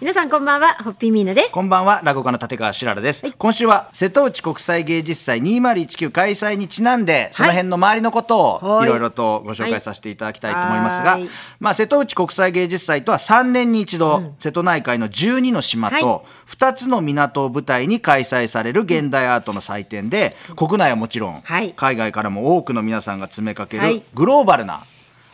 [0.00, 1.52] 皆さんこんばんは、ホッピーミーナです。
[1.52, 8.86] こんばんは落語家の立川しららです、今週は瀬戸内国際芸術祭2019開催にちなんでその辺の周りのことをはい。
[8.86, 11.28] いろいろとご紹介させていただきたいと思いますが、はい。
[11.58, 16.00] まあ、瀬戸内国際芸術祭とは3年に一度、瀬戸内海の12の島はい。
[16.00, 21.72] と2つの港を舞台に開催される現代アートの祭典で、国内はもちろん、はい。
[21.76, 24.04] 海外からも多くの皆さんが詰めかけるはい。
[24.14, 24.80] グローバルな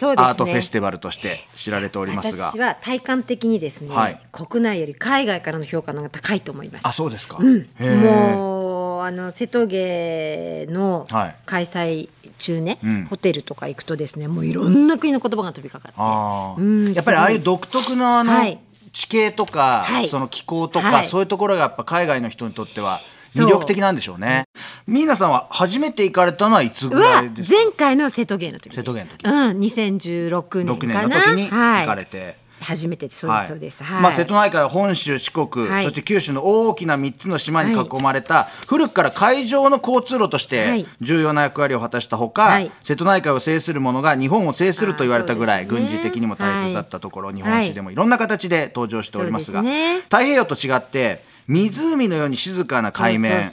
[0.02, 4.20] アートフェスティバルとして知られておりますが、私は体感的にですね、はい。
[4.32, 6.86] 国内より海外からの評価の方が高いと思います。
[6.86, 11.36] あそうですか、へーもうあの瀬戸芸のはい。
[11.46, 12.08] 開催
[12.38, 13.04] 中ね、ん。
[13.06, 16.60] ホテルとか行くとですねもういろんな国の言葉が飛びかかって。
[16.60, 18.58] うんやっぱりああいう独特のあの、はい。
[18.92, 20.08] 地形とか、はい。
[20.08, 21.04] その気候とか、はい。
[21.06, 23.00] そういうところがやっぱ海外の人にとっては
[23.42, 24.44] 魅力的なんでしょうね。
[24.86, 27.56] ミーナさんは初めて行かれたのはいつぐらはいですか？
[27.64, 28.74] 前回の瀬戸芸の時。
[28.74, 29.24] 瀬戸芸の時。
[29.24, 31.18] うん2016年6年かな。
[31.18, 32.44] の時に行かれはい、て。
[32.60, 34.02] 初めてそうですそうです、はい。
[34.02, 35.84] まあ、瀬戸内海は本州四国、はい。
[35.84, 40.86] そして九州の大きな3つの島に囲まれた、古くから海上の交通路としてはい。
[41.02, 42.70] 重要な役割を果たしたほか、はい。
[42.82, 47.36] 瀬戸内海を制する者が日本を制すると言われたぐらい、軍事的にも大切だったところ、はい。
[47.36, 50.00] 日本史でもいろんな形で登場しておりますがすね。
[50.02, 53.44] 太平洋と違って湖のように静かな海面。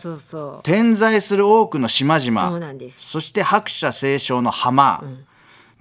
[0.64, 2.80] 点在する多くの島々。
[2.92, 5.04] そして白砂青松の浜、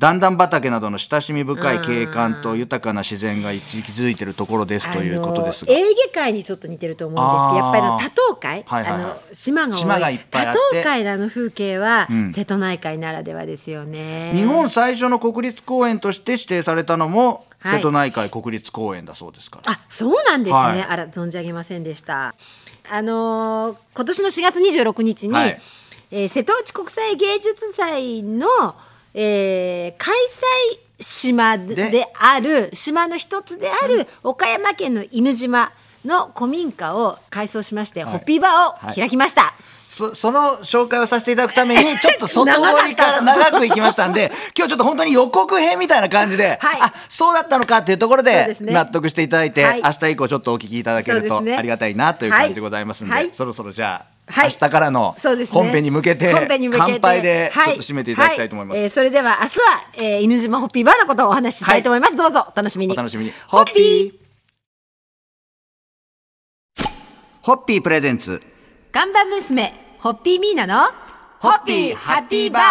[0.01, 5.73] 段々畑などの親しみ深い景観と豊かな自然が息づいているところですということですが。
[5.73, 9.03] エーゲ海にちょっと似てると思うんですけどやっぱりあの多島海、はいはいはい。
[9.03, 9.79] あの島が多い。
[9.79, 14.33] 島がいっぱい多島海のあの風景は、瀬戸内海ならではですよね。
[14.35, 17.77] 日本最初の国立公園として指定されたのも、はい。
[17.77, 19.73] 瀬戸内海国立公園だそうですから。
[19.73, 20.83] あそうなんですね、はい。
[20.83, 22.35] あら存じ上げませんでした。
[22.91, 25.61] あのー今年の4月26日に、はい。
[26.11, 28.47] えー瀬戸内国際芸術祭の、
[29.15, 32.13] えー開催島でで？
[32.19, 35.73] ある島の一つである岡山県の犬島
[36.05, 39.55] の古民家を改装しまして、ホッピーバーを開きました。
[39.91, 46.81] そその紹介をさせていただくために、 ちょっと外堀から長く行きましたんで、 今日ちょっと本当に予告編みたいな感じで、はい。
[46.81, 49.83] あそうだったのかっていうところで納得していただいて、はい。
[49.83, 53.25] 明日以降ちょっとお聞きいただけるとありがたいなという感じでございますんで、はい。
[53.25, 54.51] はいそろそろじゃあ、はい。
[54.51, 55.17] 明日からの
[55.51, 56.87] 本編に向けて、本編に向けて。
[56.93, 58.79] 乾杯でちょっはいと締めていただきたいと思います。
[58.79, 62.15] はえーそれでは明日は、えー犬島ホッピーバーのことをお話ししたいと思います。
[62.15, 62.93] どうぞお楽しみに。
[62.93, 63.33] お楽しみに。
[63.49, 64.21] ホッピー。
[67.43, 68.41] ホッピープレゼンツ。
[68.93, 70.91] ガンバ娘、ホッピーミーナの、
[71.39, 72.63] ホッピーハッピーバー。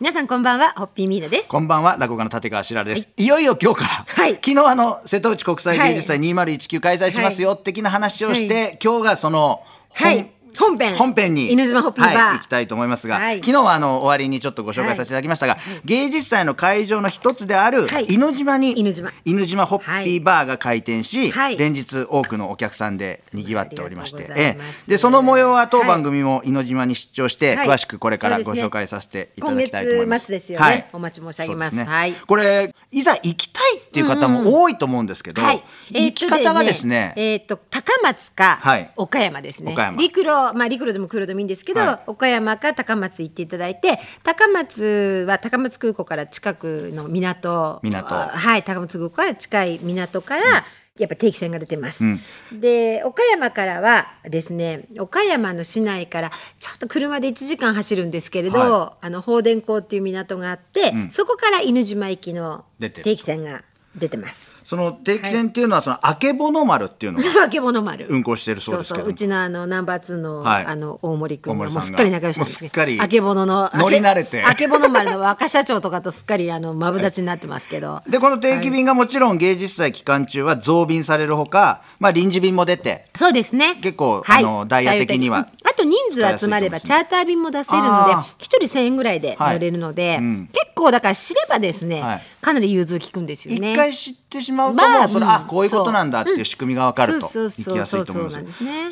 [0.00, 1.48] 皆さんこんばんは、ホッピーミーナです。
[1.48, 3.08] こんばんは、落語家の立川しららです。
[3.16, 4.34] い、よいよ今日から、はい。
[4.34, 10.96] 昨日あの、瀬戸内国際芸術祭2019開催しますよ、的な話をして、今日がその、本はい本編。
[10.96, 11.52] 本編に。
[11.52, 12.14] 犬島ホッピーバー。
[12.14, 13.36] はい、行きたいと思いますが、はい。
[13.38, 18.06] 昨日はあの、終わりにちょっとご紹介させていただきましたが、芸術祭の会場の一つである、はい。
[18.06, 19.12] 犬島に、犬島。
[19.24, 21.56] 犬島ホッピーバーが開店し、はい。
[21.56, 24.90] 連日多くのお客さんで賑わっておりまして、ええ。
[24.90, 25.88] で、その模様は当はい。
[25.88, 27.68] 番組も犬島に出張して、はい。
[27.68, 30.30] 詳しくこれからご紹介させていただきたいと思います。
[30.30, 30.88] ですよね。
[30.92, 31.84] お待ち申し上げます。
[31.84, 32.12] はい。
[32.12, 35.62] これいざ行きたいっていう方も多いと思うんですけど、はい。
[35.90, 39.72] 行き方がですね、えーっと、高松かはい、岡山ですね。
[39.72, 39.98] 岡山。
[39.98, 42.10] 陸路、まあ陸路でも空路でもいいんですけど、はい。
[42.10, 47.80] 岡山か高松行っていただいて、高松は高松空港から近くの港。
[47.82, 48.14] 港。
[48.14, 50.64] あはい、高松空港から近い港から、
[50.98, 52.04] やっぱ定期船が出てます、
[52.52, 63.62] で岡山からはですね岡山の市内からちょっと車で1時間走るんですけれど、はあの放電港っていう港があって、そこから犬島行きの定期船が
[63.96, 64.54] 出てます。
[64.66, 68.06] その定期船っていうのはそのあけぼの丸っていうのが 化け物丸。
[68.10, 68.96] 運行しているそうですけど。
[68.96, 69.10] そうそう。
[69.10, 70.66] うちのあのナンバー2の、はい。
[70.66, 74.42] あの大森君もうんすっかり仲良しなんですっかりあけぼのの乗り慣れて。
[74.42, 83.06] あけぼの丸の若社長とかとすっかりあのマブダチになってますけど、でこの定期便がもちろん芸術祭期間中は増便されるほか、まあ、臨時便も出て。
[83.14, 83.76] そうですね。
[83.80, 88.34] 結構あのダイヤ的にはと人数集まればチャーター便も出せるのであー。
[88.38, 90.50] 一人1000円ぐらいで乗れるので、はいうん。
[90.52, 92.22] 結構だから知ればですね、はい。
[92.40, 93.76] かなり融通きくんですよ一ね。
[93.76, 95.30] 回知ってしまうとまあもうそれ、うん。
[95.30, 98.44] あこういうことなんだっていう仕組みが分かると行きやすいと思います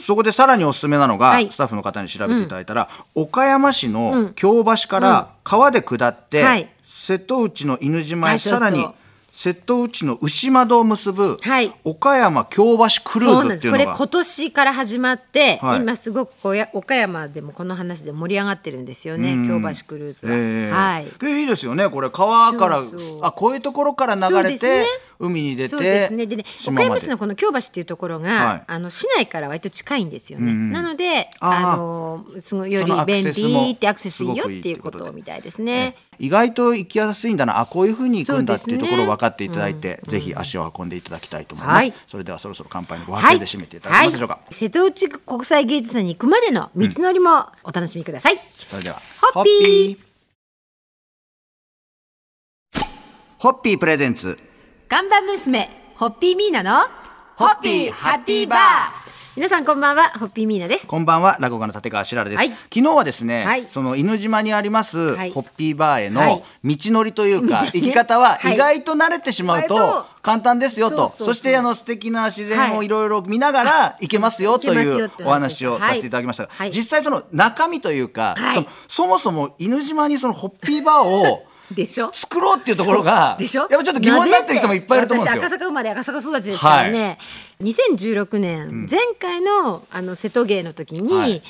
[0.07, 1.51] そこでさらにおすすめなのが、はい。
[1.51, 6.69] スタッフの方に調べていただいたら、岡山市の京橋から川で下って、はい。
[6.87, 8.87] 瀬戸内の犬島へさらに
[9.35, 11.75] 瀬戸内の牛窓を結ぶ、はい。
[11.83, 13.85] 岡山京橋クルーズっていうのが。
[13.85, 15.81] これ今年から始まって、はい。
[15.81, 21.13] 今すごくこうや岡山でもこの話で盛り上がってるんですよね京橋クルーズは、えーはい。
[21.25, 22.81] えいいですよねこれ川から
[23.23, 24.85] あこういうところから流れて、
[25.19, 26.27] 海に出てそうですね。
[26.27, 28.63] でね、岡山市のこの京橋っていうところが、はい。
[28.67, 30.53] あの市内から割と近いんですよね。
[30.53, 30.73] うん。
[30.73, 35.97] なので、あのすごいより便利ってアクセスいいよっていうことみたいですね。
[36.19, 37.61] 意外と行きやすいんだな。
[37.61, 41.93] あこういうふうに行くんだっていうところ分かっていただいて、ぜひ足を運んでいただきたいと思います、はい。
[42.07, 48.39] それではそろそろ乾杯のご発声で締めていただけますでしょうか、瀬戸内国際芸術祭に行くまでの道のりもお楽しみください。
[48.39, 49.01] それでは
[49.33, 49.99] ホッピー。
[53.39, 53.79] ホッピー。
[53.79, 54.39] プレゼンツ。
[54.89, 56.87] 看板娘ホッピーミーナの
[57.37, 59.04] ホッピーハッピーバー
[59.37, 60.87] 皆さんこんばんはホッピーミーナです。
[60.87, 62.51] こんばんは落語家の立川しららです、はい。
[62.51, 63.67] 昨日はですね、はい。
[63.67, 65.33] その犬島にあります、はい。
[65.33, 66.37] ホッピーバーへはい。
[66.37, 68.55] の道のりというか、 行き方ははい。
[68.55, 72.79] 意外と慣れてしまうと簡単ですよと、そしてあの素敵な自然はい。
[72.79, 76.45] をいろいろ見ながら行けますよというおお話をさせていただきました。
[76.45, 76.71] が、はい。
[76.71, 78.37] 実際その中身というか、
[78.87, 82.11] そもそも犬島にそのホッピーバーをでしょ？
[82.13, 83.63] 作ろうっていうところがでしょ？
[83.63, 85.43] やっぱちょっと疑問になってる人もいっぱいいると思うんですよ。
[85.43, 85.47] 私。
[85.47, 87.19] 赤坂生まれ赤坂育ちですからね、
[87.63, 91.43] 2016年、前回のあの瀬戸芸の時に、はい。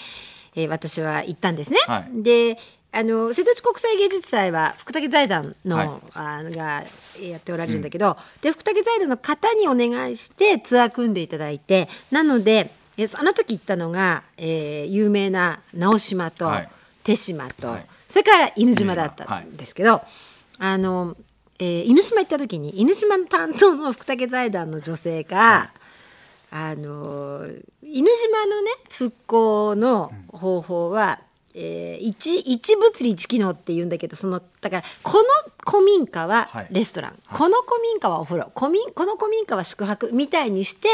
[0.57, 1.79] えー私は行ったんですね。
[1.87, 2.23] はい。
[2.23, 2.59] で
[2.93, 5.89] あの瀬戸内国際芸術祭は福武財団の、はい。
[6.15, 6.85] あのが
[7.21, 16.69] やっておられるんだけど、で福武財団の方にお願いしてツアー組んでいただいてなのでえあの時行ったのが、えー有名な直島とはい。
[17.03, 20.03] 手島と、はいそれから犬島だったんですけど、
[20.59, 21.17] あの、
[21.59, 25.73] えー犬島行った時に犬島の担当の福武財団の女性が、
[26.51, 27.47] あの
[27.83, 31.21] 犬島のね復興の方法は、
[31.55, 35.25] えー一一物理一機能って言うんだけどそのだからこの
[35.65, 36.67] 古民家ははい。
[36.71, 38.53] レストラン、この古民家はお風呂。
[38.57, 40.89] 古民この古民家は宿泊みたいにして、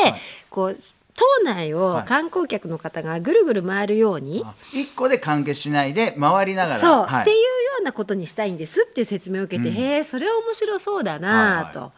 [0.50, 0.76] こう
[1.14, 2.04] 島内をはい。
[2.04, 6.80] 観光客の方がぐるぐる回るように、一個で完結しないで回りながら。
[6.80, 7.22] そう、はい。
[7.22, 7.42] っていうよ
[7.80, 8.86] うなことにしたいんです。
[8.88, 11.80] っていう説明を受けて、へえそれは面白そうだなぁと。
[11.80, 11.92] は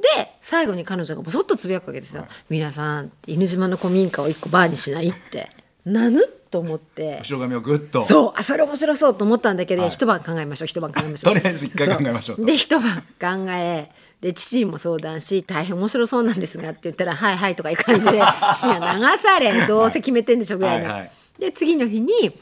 [0.00, 5.50] で最後に彼女がぼそっとつぶやくわけですよ「皆さん犬島の古民家を一個バーにしない?」って。
[5.84, 7.18] な ぬと思って。
[7.22, 8.02] 後ろ髪をぐっと。
[8.02, 9.90] そうあそれ面白そうと思ったんだけど、はい。
[9.90, 11.34] 一晩考えましょう一晩考えましょう。
[11.34, 13.90] とりあえず一回考えましょうで一晩考え
[14.20, 18.20] で父にも相談し大変面白そうなんですがって言ったら「はいはい」とかいう感じで
[18.52, 20.84] 父には流されどうせ決めてんでしょぐらいの。
[20.86, 21.10] はいはい。
[21.38, 22.32] で次の日に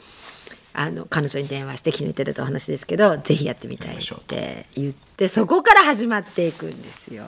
[0.79, 7.25] あの彼女に電話して昨日言ってたお話ですけどぜひやってみたいって言ってそこから始まっていくんですよ。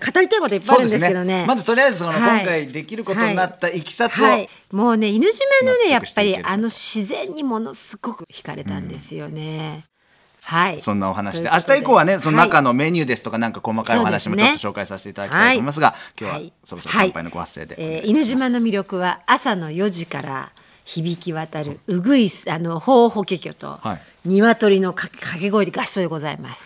[0.00, 1.44] 語りたいこといっぱいあるんですけどね。
[1.44, 2.20] まずとりあえずそのはい。
[2.20, 4.48] 今回できることになったいきさつを、はい。
[4.70, 9.82] もうね犬島のねやっぱりあの自然にものすごく惹かれたんですよね。
[10.44, 10.80] はい。
[10.80, 20.52] そんなお話で明日以降はねその中ののメニューですとかなんか細かいお話もちょっと紹介させていただきたいと思いますが、今日はそろそろ乾杯のご発声で、えー犬島の魅力は朝の4時から
[20.88, 24.00] 響き渡るうぐいすあのほうほけきょと、はい。
[24.24, 26.64] 鶏のか掛け声で合唱でございます。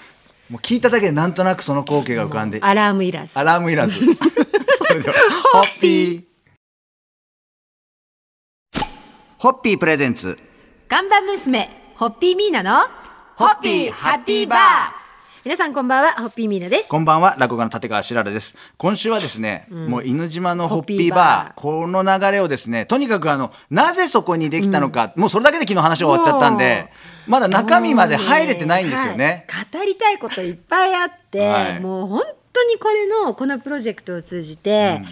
[0.49, 2.61] もう聞いただけでなんとなくその光景が浮かんで。
[2.63, 3.37] アラームいらず。
[3.37, 3.99] アラームいらず。
[4.79, 5.15] それでは
[5.53, 6.25] ホッピー。
[9.39, 10.39] ホッピープレゼンツ。
[10.87, 12.79] 看板娘ホッピーミーナの
[13.35, 15.02] ホッピーハッピーバー
[15.45, 16.89] 皆さんこんばんはホッピーミーナです。
[16.89, 18.55] こんばんは落語家の立川しららです。
[18.77, 21.61] 今週はですね、もう犬島のホッピーバー。
[21.61, 26.91] この流れをですねとにかくあのなぜそこにできたのか、もうそれだけで昨日話終わっちゃったんで
[27.27, 29.45] まだ中身まで入れてないんですよね。
[29.49, 29.67] はい。
[29.81, 31.81] 語りたいこといっぱいあって、はい。
[31.81, 32.23] もう本
[32.53, 35.03] 当にこれのこのプロジェクトを通じて、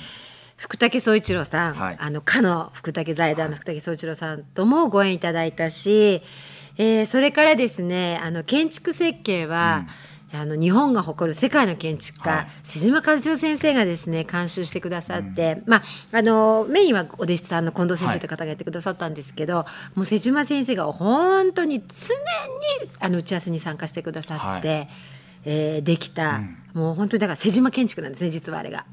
[0.57, 1.97] 福武総一郎さん、はい。
[1.99, 6.23] あのかの福武財団の福武総一郎さんともご縁いただいたし、
[6.79, 9.87] えーそれからですねあの建築設計は、
[10.33, 12.47] あの日本が誇る世界の建築家、はい。
[12.63, 19.65] 瀬島和代先生がですね監修してくださって、まああのメインはお弟子さんの近藤先生という方がやってくださったんですけど、
[19.95, 24.87] もう瀬島先生が本当に常にあの打ち合わせに参加してくださって、は
[25.45, 26.41] えーできた、
[26.75, 28.85] もう本当にだから瀬島建築なんですね実はあれが。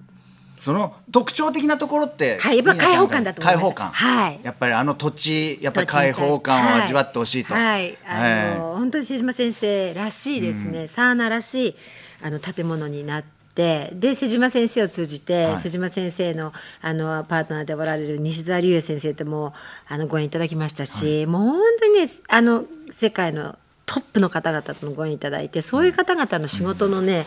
[0.59, 3.63] その特徴的なところって、はいやっぱ開放感だと思います。
[3.63, 4.39] 開放感、はい。
[4.43, 11.75] やっぱりあの土地やっぱり開放感を味わってほしいと、はい、はいあの、え本当に瀬島先生らしいですね、サーナらしい
[12.21, 13.37] あの建物になって。
[13.57, 15.57] で瀬島先生を通じて、はい。
[15.61, 19.53] 瀬島先生のあのパートナーでおられる西澤隆也先生とも
[19.87, 27.25] あのご縁いただきましたし、もう本当にねあの世界のトップの方々とのご縁いただいてそういう方々の仕事のね、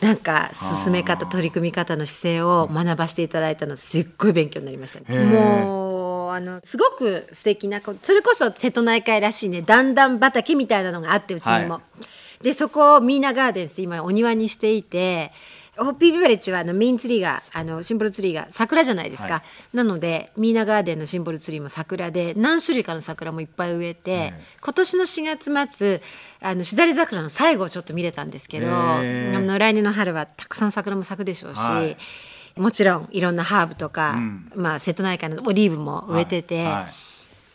[0.00, 0.50] なんか
[0.84, 5.24] 進め方取り組み方の姿勢を学ばせていただいたのすっごい勉強になりましたね。
[5.24, 11.74] もうあのすごく素敵なこそれこそ瀬戸内海らしいね段々畑みたいなのがあってうちにも。
[11.74, 11.80] は
[12.42, 15.32] でそこをミーナガーデンス今お庭にしていて
[15.78, 19.42] ホッピービバレッジはあのメインツリーがあのシンボルツリーが桜じゃないですか、は
[19.72, 26.02] なのでミーナガーデンのシンボルツリーも桜で何種類かの桜もいっぱい植えて、今年の4月末
[26.40, 31.96] あのしだれ桜の最後をちょっと見れたんですけど、あの来年の春はたくさん桜も咲くでしょうし、はい。
[32.60, 34.18] もちろんいろんなハーブとか、
[34.56, 36.72] まあ、瀬戸内海のオリーブも植えてて、はい。
[36.72, 37.08] はい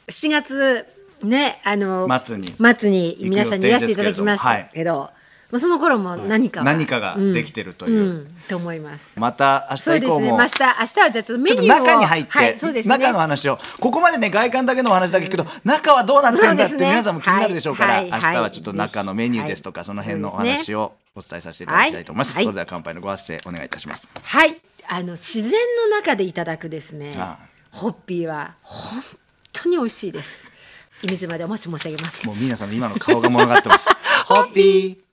[0.08, 0.86] 7月
[1.24, 5.10] ねあの末に末に皆さんにいらしていただきましたけど、
[5.54, 9.20] まあ、その頃も何かは、何かができてるという、うん、と思います。
[9.20, 10.16] また明そうですね。
[10.16, 11.68] 日以降もまあ明日明日はじゃあちょっとメニューを。
[11.68, 12.98] 中に入って、はい、そうですね。
[12.98, 13.60] 中の話を。
[13.80, 22.44] ここまでね外観だけのお話だけ聞くと、中はどうなってるんだって皆さんも気になるでしょうから、はいはい明日はちょっと中のメニューですとか、はいその辺のお話をお伝えさせていただきたいと思います、はい。
[22.46, 24.10] それでは乾杯のご発声お願いいたします。
[24.24, 27.14] はい、あの自然の中でいただくですね。
[27.16, 27.38] あ。
[27.70, 29.04] ホッピーは本
[29.52, 30.52] 当に美味しいです。
[31.04, 32.26] 犬島でお待ち申し上げます。
[32.26, 33.90] もう皆さんの今の顔が物語ってます。
[34.26, 35.13] ホッピー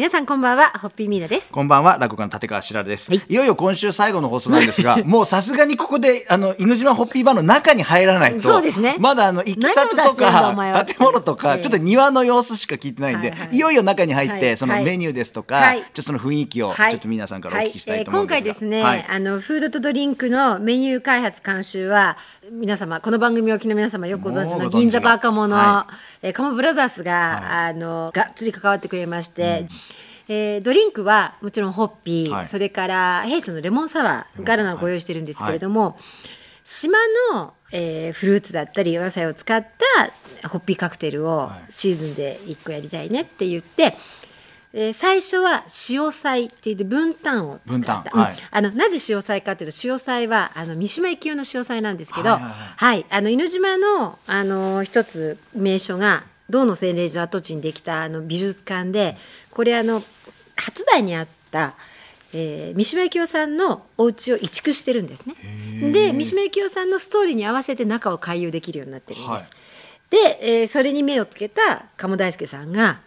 [0.00, 1.52] 皆さんこんばんはホッピーミーナです。
[1.52, 3.10] こんばんは、落語家の立川しららです。
[3.10, 3.22] はい。
[3.28, 8.96] い、よいよ今週最後の放送なんですが、 もうさすがにここで、あの、犬島ホッピーバーの中に入らないと、そうですね。
[8.98, 13.58] まだあの、行き先と何を出してんだお前はか、建物とか、ええちょっと庭の様子しか聞いてないんで、はいはいい。
[13.58, 14.56] よいよ中に入って、はい。
[14.56, 15.80] そのメニューですとか、はい。
[15.80, 16.92] ちょっとその雰囲気を、はい。
[16.92, 18.48] ちょっと皆さんからお聞きしたいと思うんですが、はい。
[18.48, 19.06] えー今回ですね、はい。
[19.06, 22.16] あのフードとドリンクのメニュー開発監修は
[22.50, 24.70] 皆様この番組をお聞きの皆様よくご存知のの。
[24.70, 25.88] 銀座バーカモの、は
[26.22, 29.66] えーカモブラザーズが、あのがっつり関わってくれまして、
[30.32, 32.46] えードリンクはもちろんホッピー、はい。
[32.46, 35.98] それから弊社のレモンサワーガラナをご用意してるんですけれども、
[36.62, 36.98] 島
[37.34, 39.66] の、えーフルーツだったりお野菜を使っ
[40.40, 43.96] たホッピーカクテルをシーズンで1個やりたいねって言って、
[44.72, 48.16] えー最初は塩菜って言って分担を使った。
[48.16, 48.38] はいうん。
[48.52, 52.54] あのなぜ塩菜かっていうと塩菜はあの三島由紀夫の塩菜なんですけど、はいはいはい。
[52.76, 59.16] はい、あの犬島のあの一つ名所が銅の洗礼所跡地にできたあの美術館で
[59.50, 60.02] これあの
[60.56, 61.74] 初代にあった、
[62.32, 65.34] えー三島由紀夫さんのお家を移築してるんですね。
[65.92, 69.30] で三島由紀夫さんのストーリーに合わせて中を回遊できるようになってるんです。
[69.30, 69.42] はい
[70.10, 73.00] で、えーそれに目をつけた鴨大輔さんが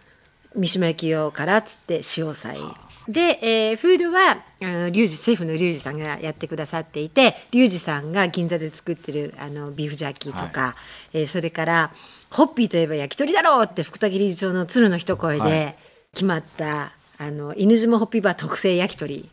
[0.56, 2.56] 三島由紀夫からっつって塩菜
[3.08, 10.74] で、えーフードはあのリュウジシェフのリュウジさんがやってくださっていてリュウジさんが銀座で作ってるあのビーフジャーキーとか、
[11.12, 11.90] えーそれから
[12.30, 15.76] ホッピーといえば焼き鳥だろうって福田理事長の鶴の一声はで
[16.12, 19.30] 決まった、あの犬島ホッピーバー特製焼き鳥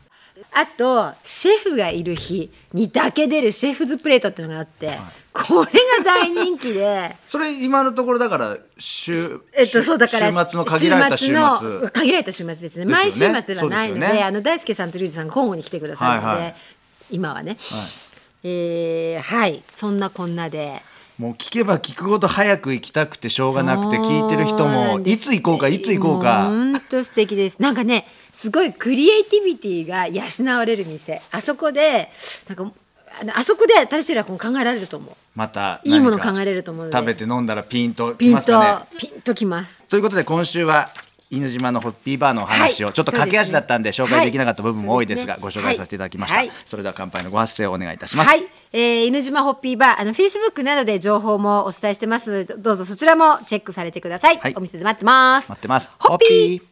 [0.52, 4.98] あとシェフがいる日にだけ出るシェフズプレートっていうのがあって、
[5.34, 7.16] これが大人気で。
[7.28, 11.34] それ今のところだから、週、えっと、そうだから週末の限られた週末。
[11.34, 12.86] の限られた週末ですね。
[12.86, 12.92] ね。
[12.92, 14.24] 毎週末ではないのでね。
[14.24, 16.38] あの大輔さんとリュウジさんが交互に来てくださるので、はい。
[16.38, 16.56] はい
[17.12, 17.82] 今はね、はい
[18.44, 19.64] えーはい。
[19.70, 20.82] そんなこんなで
[21.22, 30.24] もう聞けば聞くほど早く行きたくてしょうがなくて聞いてる人なもいつ行こうかいつ行こうか本当素敵ですなんかねすごいクリエイティビティが養
[30.58, 31.22] われる店。
[31.30, 32.10] あそこで
[32.50, 32.72] なんか
[33.36, 35.16] あそこで私らこう考えられると思う。
[35.36, 36.98] またいいもの考えれると思うので。
[36.98, 38.98] 食べて飲んだらピンときピンと、ますかね。
[39.00, 39.84] ピンときます。
[39.84, 40.90] ということで今週は
[41.32, 42.94] 犬島のホッピーバーのお話を、はい。
[42.94, 46.52] ちょっと駆け足だったんで紹介できなかった部分も多いですが、はいご紹介させていただきました、はい。
[46.66, 52.46] それでは乾杯のご発声をお願いいたします、はい、えー、犬島ホッピーバーあのフェイスブックなどで情報もお伝えしてます。
[52.46, 54.54] どうぞそちらもチェックされてください、はい。
[54.56, 55.50] お店で待ってます。
[55.50, 55.90] 待ってます。
[55.98, 56.71] ホッピー